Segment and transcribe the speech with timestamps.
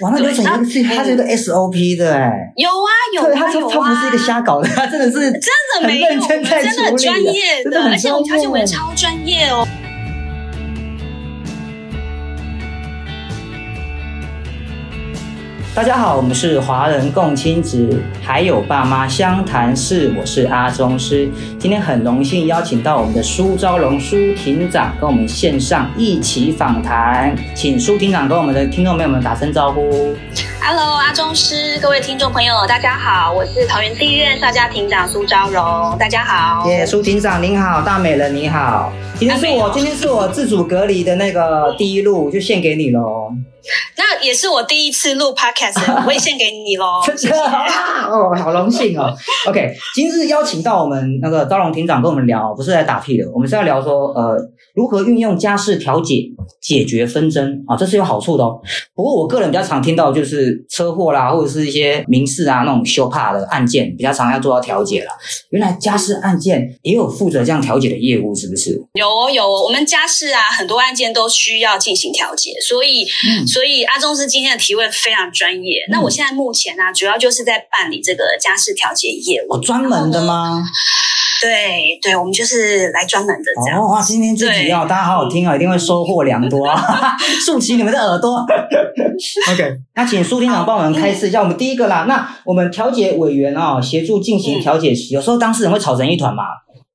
[0.00, 4.26] 哇，那流程一个是它是一个 SOP 的哎，有啊有对，啊有它它它不是一个啊。
[4.26, 9.66] 瞎搞的，它真的是真的没有，真我们在真的很专业的的很而且我们调解委员超专业哦。
[15.78, 21.28] 大家好，我们是华人共亲子，还有爸妈湘潭市，我是阿宗师。
[21.56, 30.16] 今天很荣幸邀请到我们的苏昭荣苏庭长跟我们线上一起访谈，请苏庭长跟我们的听众朋友们打声招呼。
[30.70, 36.68] Hello，阿中师，各位听众朋友，大家好，我是桃园地院少家庭长苏昭荣，大家好。
[36.68, 43.30] 耶，苏庭长您好，大美人你好，今天是我今天是我自主隔离的那个第一路，就献给你喽。
[43.96, 47.00] 那也是我第一次录 Podcast，我也献给你喽。
[47.16, 49.10] 真的啊哦，好荣幸哦。
[49.48, 54.36] OK，今日邀请到我们那个招荣庭长跟我们聊，不是来打屁的，我们是要聊说呃
[54.74, 56.24] 如何运用家事调解
[56.60, 58.60] 解决纷争啊，这是有好处的哦。
[58.98, 65.12] 不过我个人比较常听到就是车祸啦，或者是一些民事啊那种修怕的案件，比较常要做到调解啦。
[65.50, 68.76] 原来家事案件也有负责这样调解的业务，是不是？
[68.94, 75.86] 有哦有哦，我们家事啊，很多案件都需要进行调解，所以、嗯所以阿中师今天的提问非常专业。
[75.92, 79.54] 那我现在目前呢、啊，主要就是在办理这个家事调解业务。
[79.54, 80.64] 哦，专门的吗？
[81.40, 83.80] 对对，我们就是来专门的这样。
[83.80, 86.82] 哦哇，今天这集哦，大家好好听哦，一定会收获良多啊！
[87.46, 88.44] 竖起你们的耳朵。
[89.52, 92.06] OK，那请苏厅长帮我们开示一下，我们第一个啦。
[92.08, 96.42] 那我们调解委员哦，协助进行调解时，有时候当事人会吵成一团嘛。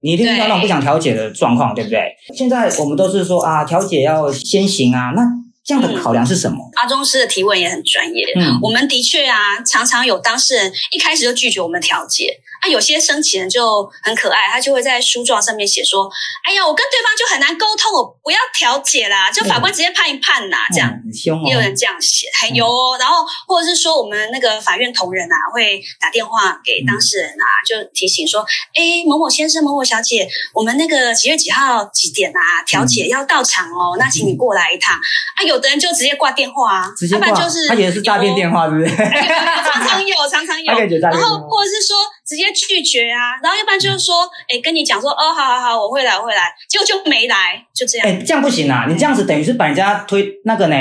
[0.01, 2.01] 你一定遇到那种不想调解的状况，对不对？
[2.35, 5.23] 现在我们都是说啊，调解要先行啊，那
[5.63, 6.57] 这样的考量是什么？
[6.81, 8.25] 阿中师的提问也很专业。
[8.35, 12.25] 嗯我们的确啊，常常有当事人一开始就拒绝我们调解。
[12.63, 16.09] 啊，有些生起人就很可爱，他就会在书状上面写说
[16.47, 20.89] ：“哎呀，我跟对方就很难沟通，我不要调解啦，就法官直接判一判啦。”这样。
[20.89, 28.41] 嗯很凶哦也有人这样写，还有哦，然后或者是说我们那个法院同仁啊，会打电话给当事人啊，就提醒说，
[28.73, 34.95] 哎，某某先生、某某小姐，我们那个几月几号几点啊，调解要到场哦，那请你过来一趟。
[34.95, 38.95] 啊，有的人就直接挂电话啊，直接挂，要不然就是他觉得是诈骗电话，话，是不是？
[38.95, 41.43] 常常有，常常有然后。
[41.49, 48.07] 或者是说直接拒绝啊，然后要不然就是说，哎，跟你讲说，哦，好好好，我会来，我会来，结果就没来，就这样。
[48.07, 48.85] 哎、这样不行啊！
[48.87, 50.75] 你这样子等于是把人家推那个呢，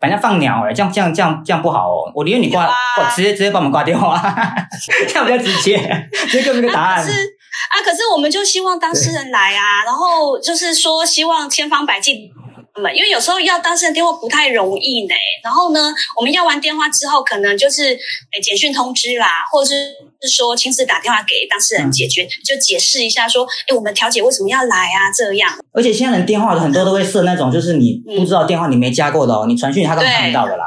[0.00, 2.12] 把人家放鸟哎、这样这样这样这样不好哦。
[2.14, 4.20] 我宁愿你挂，有啊我直接直接帮我们挂电话，
[5.08, 5.78] 这样比较直接，
[6.28, 7.04] 直接给我们个答案。
[7.04, 12.30] 是啊，可是我们就希望当事人来啊，然后就是说希望千方百计。
[12.78, 15.14] 们，因为有时候要当事人电话不太容易呢。
[15.42, 19.74] 然后呢，我们要完电话之后，可能就是诶简讯通知啦，或者是
[20.22, 25.10] 是说亲自打电话给当事人解决，就解释一下说，诶我们调解为什么要来啊？
[25.16, 30.64] 这样而且现在人电话很多都会设那种，就是你不知道电话你没加过的哦，你传讯他都看不到的啦。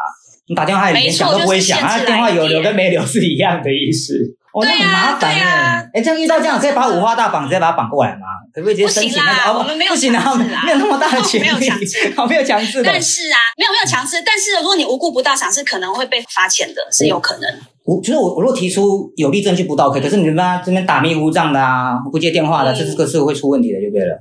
[0.47, 4.35] 你打电话他也连响都不会响，没错就是啊，电话有留跟没留是一样的意思。
[4.53, 5.99] 哦，那很麻烦对啊哎。
[5.99, 8.27] 哎，这样遇到这样，可以把五花大绑直接把它绑过来吗？
[8.53, 9.51] 可不可以直接申请那个？
[9.51, 10.35] 哦我们没有不行啊，
[10.65, 12.91] 没有那么大的 权利，没有强制 哦，没有强制的。
[12.91, 17.49] 但是啊，没有没有强制，但是如果你无故不到场，是可能会被罚钱的，是有可能。
[17.83, 24.17] 我就是我，我如果提出有力证据不到可以，可是你们这边打迷糊仗的啊，不接电话的，嗯这是个是会出问题的，就对了。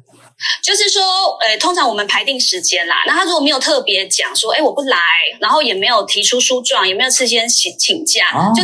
[0.63, 1.03] 就是说，
[1.41, 4.97] 呃，通常我们排定时间啦，那他如果没有特别讲说，哎，我不来，
[5.39, 8.63] 然后也没有提出书状，也没有事先请请假，哦就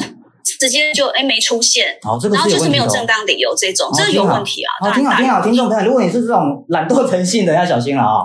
[0.59, 2.87] 直接就哎没出现，哦，这个然后就是没有。
[2.87, 4.71] 正当理由这种，哦这是有问题啊。
[4.81, 8.25] 好，挺好，当然挺好，听众朋友，如果你是这种懒惰成性的，要小心了啊、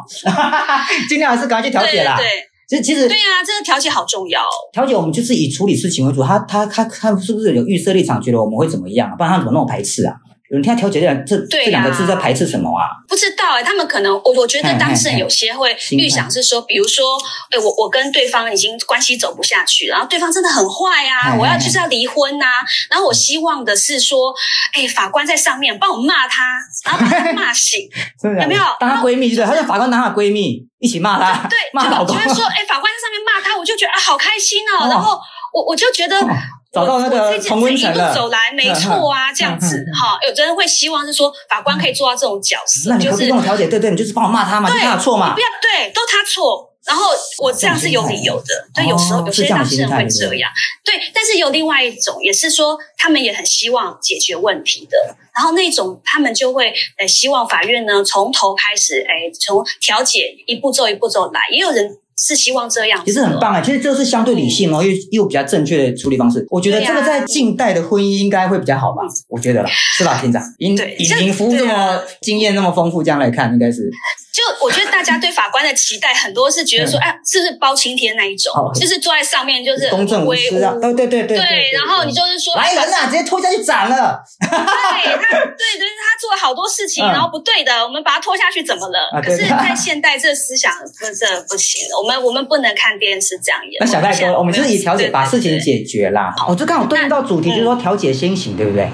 [1.09, 2.15] 尽量还是赶快去调解啦。
[2.17, 2.25] 对
[2.69, 4.41] 其实其实对啊，这个调解好重要。
[4.71, 9.13] 调解我们就是以处理事情为主，他他他他是不是有预设立场，觉得我们会怎么样？
[9.17, 10.13] 不然他怎么那么排斥啊？
[10.51, 12.83] 有人听他调解这两这、这两个字在排斥什么啊？
[13.07, 17.17] 不知道哎、他们可能我我觉得当事人有些会预想是说，比如说，
[17.49, 22.45] 哎，我我跟对方已经关系走不下去，然后对方真的很坏啊，我要就是要离婚呐、
[22.89, 24.33] 然后我希望的是说，
[24.73, 27.87] 哎，法官在上面帮我骂他，然后把他骂醒，
[28.41, 28.63] 有没有？
[28.77, 32.13] 当她闺蜜对，她叫法官当她的闺蜜，一起骂他，对，骂老公。
[32.13, 32.29] 就就。
[32.29, 34.89] 会说，哎，法官在上面骂他，我就觉得啊，好开心哦，哦。
[34.89, 35.17] 然后
[35.53, 36.19] 我我就觉得。
[36.19, 36.27] 哦
[36.71, 40.17] 找到那个我我这同温层了这一路走来没错啊，嗯这样子哈。
[40.27, 43.67] 有的人会希望是说法官可以做到这种角色，就是跟我调解？
[43.67, 45.41] 对对，你就是帮我骂他嘛，就对是他的错嘛不。
[45.41, 46.69] 要对，都他错。
[46.83, 50.49] 然后我这样是有理由的，对，有时候哦有些当事人会这样，
[50.83, 50.95] 对。
[51.13, 61.87] 但是有另外一种，也是说他们也很希望解决问题的，然后那种他们就会呃希望法院呢从头开始，哎，从调解一步骤一步骤来，也有人
[62.23, 66.45] 是希望这样子的，其实很棒啊，其实这是相对理性哦，又又比较正确的处理方式。
[66.51, 70.39] 我觉得这个在近代的婚姻应该会比较好吧，我觉得啦，是吧， 厅长？
[70.59, 73.89] 以对这以您服务这么经验那么丰富，这样来看，应该是
[74.31, 84.23] 就我觉得大家对法官的期待很多是觉得说，哎，是不是包青天那一种，就是坐在上面就是公正无私啊，对对对对对，然后你就是说来人呐，直接拖下去斩了。
[84.39, 89.21] 对他，对，就是他做了好多事情，然后不对的，我们把他拖下去怎么了？
[89.21, 93.73] 可是，在现代这思想不这不行，我们我们不能看电视这样演。
[93.81, 96.33] 那小戴哥，我们就是以调解把事情解决啦。
[96.47, 98.89] 我，就刚好对应到主题，就是说调解先行，对不对？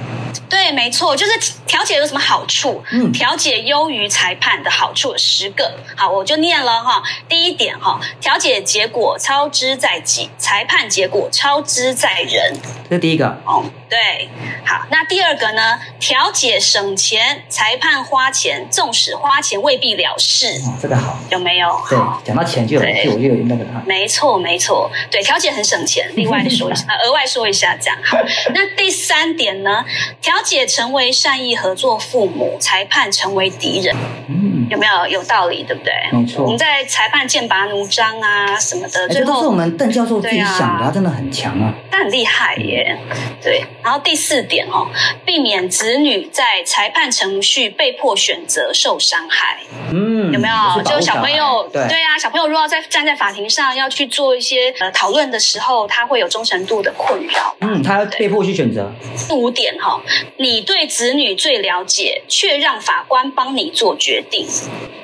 [0.49, 1.33] 对，没错，就是
[1.67, 2.83] 调解有什么好处？
[2.91, 5.73] 嗯，调解优于裁判的好处有十个。
[5.95, 7.03] 好，我就念了哈。
[7.27, 12.53] 第一点哈，调解结果超支在己，裁判结果超支在人。
[12.89, 13.63] 这第一个哦。
[13.89, 14.29] 对，
[14.65, 15.79] 好，那第二个呢？
[15.99, 20.47] 调解省钱，裁判花钱，纵使花钱未必了事。
[20.65, 21.69] 哦，这个好，有没有？
[21.89, 23.65] 对，讲到钱就有，就我就有那个。
[23.85, 26.11] 没错，没错，对，调解很省钱。
[26.15, 28.17] 另外说一下， 额外说一下，这样好。
[28.53, 29.85] 那第三点呢？
[30.21, 33.95] 调解成为善意合作父母，裁判成为敌人。
[34.29, 35.63] 嗯，有没有有道理？
[35.63, 35.91] 对不对？
[36.11, 36.43] 没错。
[36.43, 41.73] 我们在裁判剑拔弩张啊什么的，这都是我们邓教授自己想的，他真的很强啊。
[41.91, 42.97] 他很厉害耶，
[43.41, 43.65] 对。
[43.87, 44.85] 然后第四点哦，
[45.25, 49.61] 避免子女在裁判程序被迫选择受伤害。
[49.93, 50.83] 嗯，有没有？
[50.83, 57.55] 就小朋友，对对啊，小朋友如果要在站在法庭上要去做一些呃讨论的时候，他会有忠诚度的困扰。
[57.61, 58.91] 嗯，他要被迫去选择。
[59.29, 60.01] 第五点哈，
[60.35, 64.45] 你对子女最了解，却让法官帮你做决定。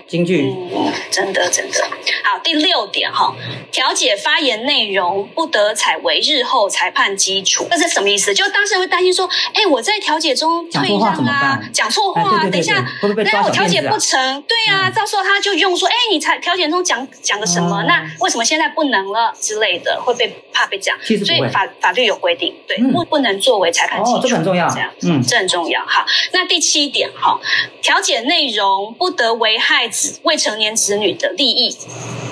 [0.06, 1.82] 京剧，嗯真的真的
[2.24, 2.38] 好。
[2.44, 3.34] 第六点哈，
[3.72, 7.66] 调解发言内容不得采为日后裁判基础。
[7.72, 8.34] 这是什么意思？
[8.34, 17.84] 就当事人会担心说，哎，我在调解中退让啊，讲错话，等一下，那我调解不成，对啊，到时候他就用说，哎，你才调解中讲讲的什么？
[17.84, 20.98] 那为什么现在不能了之类的，会被怕被讲。
[21.04, 24.28] 所以法法律有规定，对，不不能作为裁判基础。
[24.28, 25.82] 这很重要，这样，嗯，这很重要。
[25.86, 27.40] 好，那第七点哈，
[27.82, 30.20] 调解内容不得危害子。
[30.24, 31.76] 未成年子女的利益，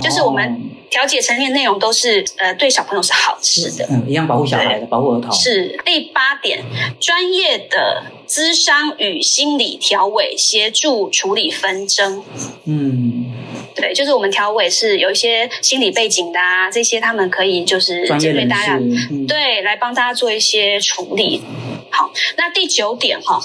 [0.01, 0.61] 就是我们
[0.91, 5.31] 调解成列内容都是呃对小朋友是好事的，嗯，一样保护小孩的，保护儿童。
[5.31, 6.61] 是第八点，
[6.99, 12.21] 专业的咨商与心理调委协助处理纷争。
[12.65, 13.31] 嗯，
[13.73, 18.77] 对，就是我们调委是有一些心理背景的啊，这些他们可以就是针对大家，
[19.25, 21.41] 对，来帮大家做一些处理。
[21.91, 23.39] 好，那第九点哈。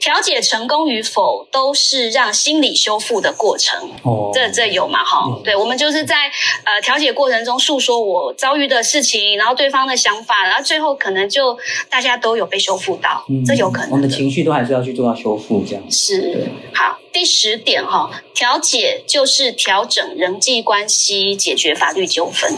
[0.00, 3.88] 调解成功与否，都是让心理修复的过程。
[4.02, 5.04] 哦，这这有嘛？
[5.04, 6.24] 哈，对，我们就是在
[6.64, 11.56] 呃调解过程中诉说我遭遇的事情，然后对方的想法，然后最后可能就
[11.88, 13.90] 大家都有被修复到，这有可能。
[13.92, 16.98] 我们的情绪都还是要去做到修复，这样是好。
[17.12, 22.50] 第十点哈，调解就是调整人际关系，解决法律纠纷。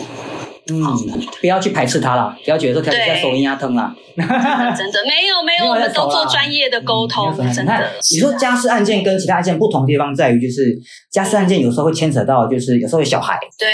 [0.73, 0.83] 嗯，
[1.41, 3.95] 不要去排斥他了，不要觉得说调解在手音压疼了。
[4.17, 7.37] 真的没有没有，我们都做专业的沟通。
[7.53, 10.75] 真的，你说家事案件跟其他案件不同的地方在于，就是
[11.11, 13.39] 家事案件有时候会牵扯到，就是有时候有小孩。
[13.59, 13.69] 对，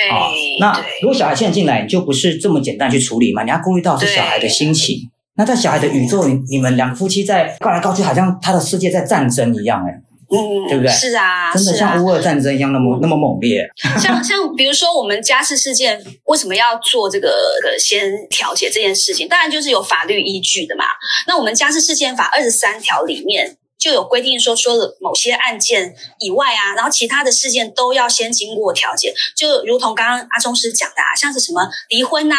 [0.59, 0.73] 那
[1.03, 3.45] 如果小孩现在进来，就不是这么简单去处理嘛？
[3.45, 4.97] 你要顾虑到是小孩的心情。
[5.37, 9.95] 那在小孩的宇宙里，你们两夫妻在告来告去，好像他的世界在战争一样，哎。
[10.31, 10.93] 嗯，对不对？
[10.93, 13.69] 是啊，真的像乌俄战争一样那么那么猛烈。
[14.01, 17.31] 像像比如说我们家事事件，为什么要做这个
[17.79, 19.29] 先调解这件事情？
[19.29, 20.85] 当然就是有法律依据的嘛。
[21.27, 23.57] 那我们家事事件法二十三条里面。
[23.81, 32.37] 就有规定说，说了某些案件以外啊，然后其他的事件都要先经过调解，就如同刚刚阿忠师讲的，啊，像是什么离婚啊，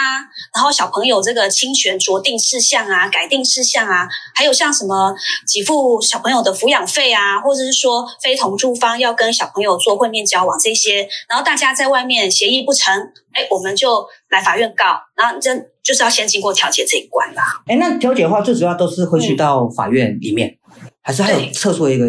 [0.53, 5.15] 然后小朋友这个侵权酌定事项啊、改定事项啊，还有像什么
[5.51, 12.93] 给付小朋友的抚养费啊，或者是说非同住方要跟小朋友做会面交往这些，然后大家在外面协议不成，
[13.33, 17.43] 哎，我们就来法院告，然后这就是要先经过调解这一关啦。
[17.67, 20.55] 哎，那调解的话，最主要都是会去到法院里面。
[21.03, 22.05] 还是还有测出一个。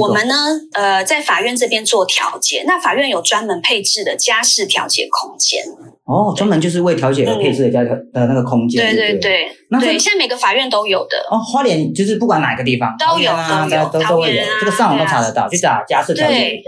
[0.00, 0.34] 我们呢，
[0.72, 5.62] 呃，在法院这边做调解，那法院有专门配置的家事调解空间。
[6.04, 8.84] 哦，专门就是为调解而配置的家的那个空间。
[8.84, 11.16] 对对对，那对，现在每个法院都有的。
[11.30, 16.62] 哦，花莲就是不管哪个地方都有，都有，都会有，这个上网都查得到，就打家事调解就可以了。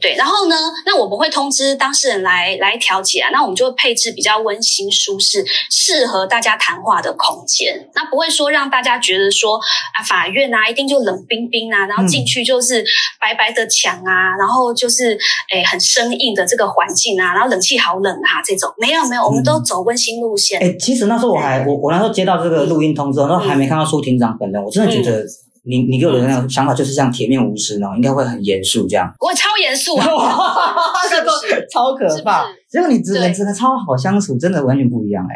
[0.00, 12.84] 对，然后呢，那我们会通知当事人来来调解啊，那我们就会配置比较温馨、舒适、适合大家谈话的空间，那不会说让大家觉得说啊，法院啊一定就冷冰冰啊，然后进去就是
[13.20, 15.18] 白白的墙啊，然后就是
[15.52, 20.60] 诶很生硬的这个环境啊，然后冷气好冷啊这种，没有没有，我们都走温馨路线。
[20.62, 25.24] 哎，其实那时候我还我我那时候接到这个录音通知，那时候还没看到苏庭长本人，我真的觉得。
[25.66, 29.12] 你你给我的那种想法就是这样铁面无私呢，应该会很严肃这样。
[29.20, 30.06] 我超严肃啊，
[31.10, 32.46] 这个超可怕。
[32.70, 35.34] 结果你只能真的超好相处，真的完全不一样哎。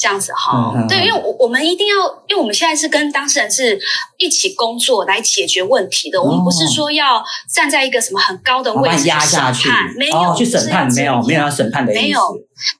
[0.00, 1.94] 这样子哈，对，因为我我们一定要，
[2.28, 3.76] 因为我们现在是跟当事人是
[4.16, 7.20] 一起工作来解决问题的，我们不是说要
[7.52, 11.50] 站在一个什么很高的位置压下去审判，没有、哦，去审判，没有没有要。
[11.50, 12.20] 审判的意思，没有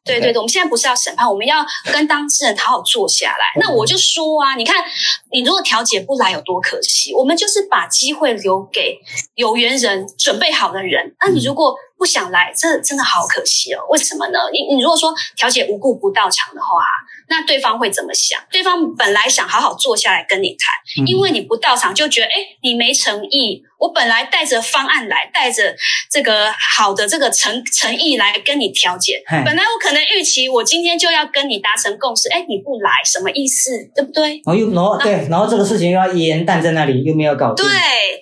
[0.05, 3.61] 对对对，我们现在不是要审判，我们要跟当事人好好坐下来。
[3.61, 4.77] 那我就说啊，你看，
[5.33, 8.99] 你如果调解不来有多可惜，我们就是把机会留给
[9.35, 11.15] 有缘人、准备好的人。
[11.21, 13.85] 那你如果不想来，这真的好可惜哦。
[13.91, 14.39] 为什么呢？
[14.53, 16.85] 你你如果说调解无故不到场的话，
[17.29, 18.41] 那对方会怎么想？
[18.51, 22.33] 对方本来想好好坐下来跟你谈，嗯因为你不到场，就觉得哎，
[22.63, 23.65] 你没诚意。
[23.79, 25.75] 我本来带着方案来，带着
[26.11, 29.23] 这个好的这个诚诚意来跟你调解。
[29.27, 33.71] 嘿本来我可能预期我今天就要跟你达成共识，哎，你不来，什么意思？
[33.95, 34.43] 对不对？
[34.45, 37.73] 然后又然后对，然后这个事情又要延宕在那里，又没有搞定，对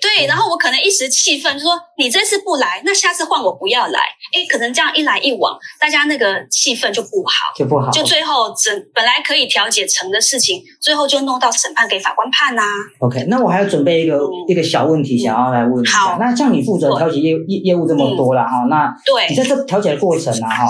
[0.01, 4.01] 对，然后我可能一时气愤，就说你这次不来，那下次换我不要来。
[4.35, 7.55] 哎，可能这样一来一往，大家那个气氛就不好。
[7.57, 12.63] 就不好，就最后整本来可以调解成的事情，最后就弄到审判给法官判呐、
[12.99, 15.99] OK，那我还要准备一个、嗯一个小问题，想要来问一下。
[15.99, 20.69] 好那像你负责调解业业业务这么多了，哈、那对你，在这调解的过程啊，哈、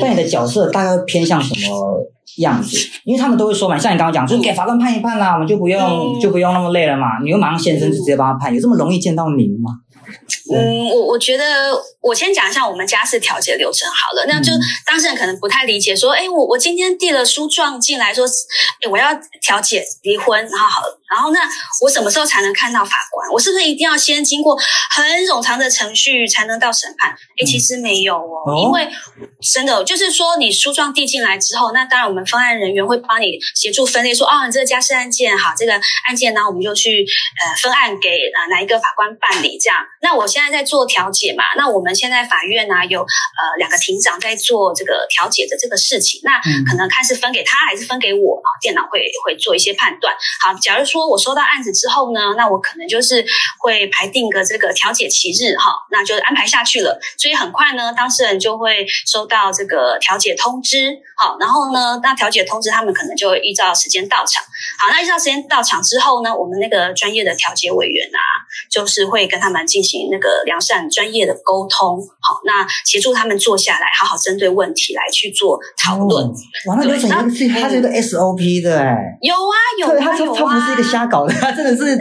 [0.00, 2.06] 扮演的角色大概偏向什么
[2.38, 2.76] 样子？
[3.04, 9.70] 因为他们都会说嘛，像你刚刚讲，就是给法官判一判啦，我们就不用、嗯就不用那么累了嘛，你就马上现身，就直接帮他判，有这么容易见到您吗？
[10.50, 11.44] 嗯，我我觉得
[12.00, 14.24] 我先讲一下我们家事调解流程好了。
[14.26, 19.08] 那就嗯当事人可能不太理解，说，哎，我我今天递了书状进来说，哎，我要
[19.42, 21.40] 调解离婚，然后好，然后那
[21.82, 23.28] 我什么时候才能看到法官？
[23.30, 24.56] 我是不是一定要先经过
[24.90, 27.10] 很冗长的程序才能到审判？
[27.10, 28.88] 哎，其实没有哦，哦因为
[29.52, 35.72] 真的就是说，你诉状递进来之后，那当然我们方案人员会帮你协助分类，说，哦，你这个家事案件好，这个
[36.06, 37.04] 案件呢，我们就去
[37.40, 39.78] 呃分案给呃哪一个法官办理这样。
[40.02, 50.14] 那我现在在做调解嘛，那我们现在法院呢、有呃两个庭长在做这个调解的这个事情，那嗯可能看是分给他还是分给我啊，电脑会会做一些判断。
[50.42, 53.24] 好，假如说我收到案子之后呢，那我可能就是
[53.58, 56.98] 会排定个这个调解期日哈，那就安排下去了。
[57.18, 60.96] 所以很快呢，当事人就会收到这个调解通知。
[61.16, 64.42] 好，然后呢，那调解通知他们可能就会依照时间到场。
[64.78, 68.22] 好，那依照时间到场之后呢，我们那个专业的调解委员啊，
[68.70, 71.98] 就是会跟他们进行那个良善专业的沟通。
[72.20, 76.24] 好，那协助他们坐下来，好好针对问题来去做讨论。
[76.24, 76.32] 哦
[76.66, 78.96] 哇，那流程有一个是它是一个 SOP 的哎。
[79.20, 81.96] 有啊，有，啊，他他有啊，他不是一个瞎搞的，他 真的是真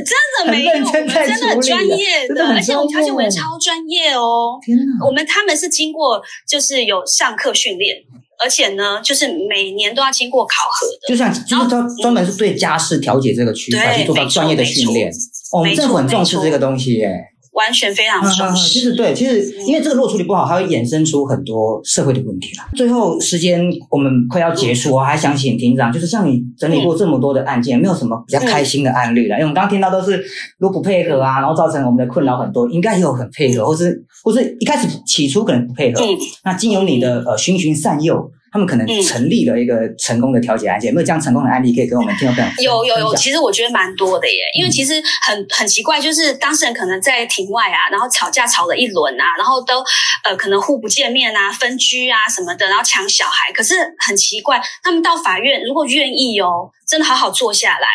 [0.45, 4.59] 的没有，我们真的很专业的，而且我们调解委员超专业哦。
[4.63, 5.05] 天哪！
[5.05, 7.97] 我们他们是经过就是有上课训练，
[8.43, 11.07] 而且呢，就是每年都要经过考核的。
[11.07, 15.11] 就像就是专专门是对家事调解这个区块对去做到专业的训练。
[15.51, 17.09] 哦我们很重视这个东西耶。
[17.57, 18.69] 完全非常嗯嗯嗯，重视。
[18.69, 22.69] 其实对，其实因为这个如果处理不好，它会衍生出很多社会的问题啦。
[22.75, 29.37] 最后时间我们快要结束，我还想请庭长，就是像你整理过这么多的案件，有没有什么比较开心的案例啦？
[29.37, 30.23] 因为我们刚刚听到都是
[30.59, 36.05] 如果不配合啊，然后造成我们的困扰很多，应该也有很配合，或是或是一开始起初可能不配合，嗯，
[36.43, 38.31] 那经由你的呃循循善诱。
[38.51, 39.01] 他们可能嗯。
[39.07, 49.79] 成立了一个成功的调解案件，有没有这样成功的案例可以跟我们听众朋友有有有，其实我觉得蛮多的耶，因为其实很很奇怪，就是当事人可能在庭外啊，然后吵架吵了一轮啊，然后都
[50.25, 53.75] 呃可能互不见面啊、分居啊什么的，然后抢小孩，可是
[54.05, 57.87] 很奇怪，他们到法院如果愿意哦，真的好好坐下来，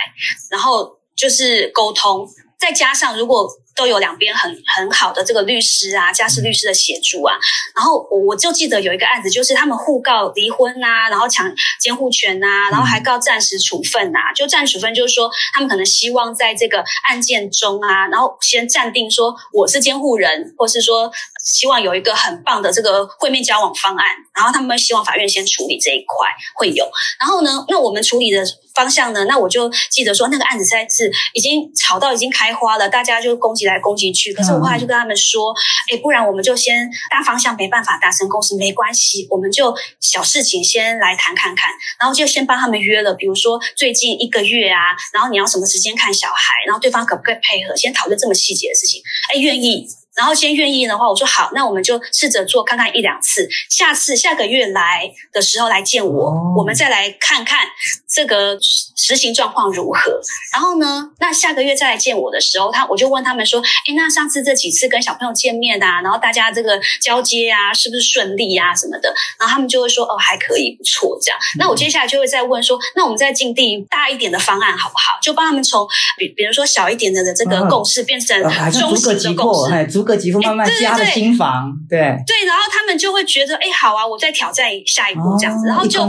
[0.50, 2.26] 然后就是沟通，
[2.58, 7.34] 再加上如果都有两边很很好的这个律师啊、家事律师的协助啊，
[7.74, 11.50] 然后我我就记得有一个案子，就是他们互告离婚啊，然后抢
[11.80, 14.32] 监护权啊，然后还告暂时处分啊。
[14.34, 21.10] 就暂时处分就是说，他们可能希望在这个案件中啊，然后先暂定说我是监护人，或是说
[21.42, 26.88] 希望有一个很棒的这个会面交往方案，然后他们希望法院先处理这一块会有。
[27.18, 28.44] 然后呢，那我们处理的
[28.74, 34.32] 方向呢，那我就记得说那个案子实在是已经吵到已经开花了，大家就攻击来攻击去。
[34.32, 35.52] 可是我后来就跟他们说，
[35.92, 49.02] 哎、不然我们就先大方向没办法达成共识，没关系，我们就小事情先来谈看看，然后就先帮他们约了，比如说最近一个月啊，然后你要什么时间看小孩，然后对方可不可以配合，先讨论这么细节的事情，
[49.34, 49.88] 哎，愿意。
[50.16, 57.66] 然后先愿意的话，我说好，那我们就试着做看看一两次，下次下个月来的时候来见我，哦我们再来看看
[58.08, 58.58] 这个
[58.96, 60.20] 实行状况如何。
[60.52, 69.12] 然后呢，那下个月再来见我的时候，他我就问他们说，哎，那上次这几次跟小朋友见面啊，然后大家这个交接啊，是不是顺利啊什么的？
[69.38, 71.38] 然后他们就会说，哦，还可以，不错这样。
[71.58, 75.18] 那我接下来就会再问说，那我们再进定大一点的方案好不好？
[75.22, 75.86] 就帮他们从
[76.18, 78.38] 比比如说小一点的的这个嗯共识变成
[78.72, 79.74] 中型的共破，识。
[79.74, 81.98] 哎，逐逐个几户慢慢加的新房，对。
[82.26, 86.04] 对，然后他们就会觉得，哎，好啊，我再挑战下一步这样子，然后就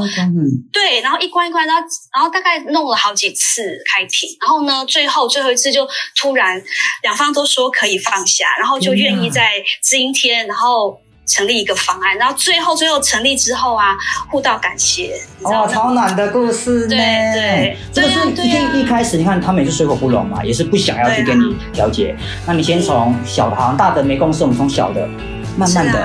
[0.71, 3.61] 对，然后一关一关，然后然后大概弄了好几次
[3.93, 5.87] 开庭，然后呢，最后最后一次就
[6.19, 6.59] 突然
[7.03, 10.97] 两方都说可以放下，然后就愿意在今天，然后。
[11.25, 13.95] 成立一个方案，然后最后最后成立之后啊，
[14.29, 15.13] 互道感谢。
[15.41, 16.89] 哦，超暖的故事呢。
[16.89, 22.15] 对对，这个是一一开始，你看他们也是水火不容嘛，也是不想要去跟你调解。
[22.45, 25.07] 那你先从小的，好像大的没共识，我们从小的
[25.57, 25.99] 慢慢的。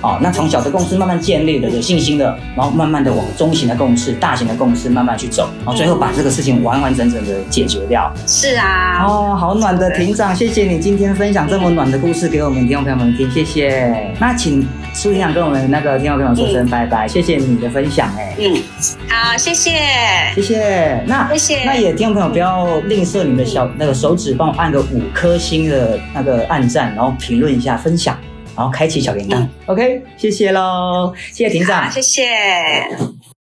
[0.00, 8.12] 哦，那从小的共识慢慢建立的，有信心的，然后慢慢的往中型的共识、大型的共识慢慢去走，然后最后把这个事情完完整整的解决掉。
[8.26, 9.04] 是啊。
[9.06, 14.12] 哦，好暖的庭长，谢谢你今天分享这么暖的故事给我们听众朋友们听，谢谢。
[14.18, 18.34] 那请苏庭长跟我们那个听众朋友说声拜拜，谢谢你的分享，哎。
[18.40, 18.56] 嗯，
[19.08, 19.70] 好，谢谢，
[20.34, 21.04] 谢谢。
[21.06, 21.64] 那谢谢。
[21.64, 28.18] 那也听众朋友不要吝啬你的小那个手指，帮我按个五颗星的那个按赞，然后评论一下，分享。
[28.56, 33.11] 然后开启小铃铛，OK，谢谢喽，谢谢庭长，谢谢。